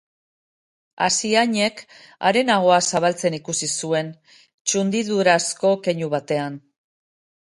[1.07, 1.83] Asiainek
[2.29, 6.59] haren ahoa zabaltzen ikusi zuen, txundidurazko keinu batean.